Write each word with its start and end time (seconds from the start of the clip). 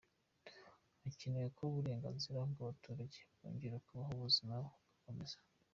Hakenewe 1.01 1.47
ko 1.57 1.61
uburenganzira 1.69 2.39
bw’abaturage 2.51 3.19
bwongera 3.33 3.83
kubaho 3.85 4.11
ubuzima 4.17 4.53
bugakomeza. 4.63 5.37